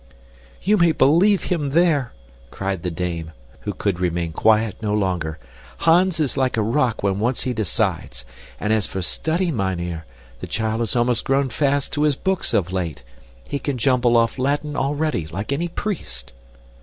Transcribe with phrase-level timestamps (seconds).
[0.63, 2.11] "You may believe him there,"
[2.49, 5.37] cried the dame, who could remain quiet no longer.
[5.77, 8.25] "Hans is like a rock when once he decides,
[8.59, 10.05] and as for study, mynheer,
[10.39, 13.03] the child has almost grown fast to his books of late.
[13.47, 16.33] He can jumble off Latin already, like any priest!"